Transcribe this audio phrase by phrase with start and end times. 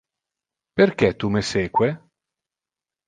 [0.79, 1.91] Perque tu me seque?